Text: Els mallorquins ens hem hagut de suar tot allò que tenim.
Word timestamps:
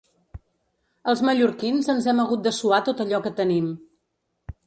Els 1.13 1.21
mallorquins 1.27 1.91
ens 1.93 2.09
hem 2.13 2.23
hagut 2.25 2.43
de 2.47 2.55
suar 2.61 2.81
tot 2.89 3.03
allò 3.05 3.23
que 3.27 3.35
tenim. 3.43 3.71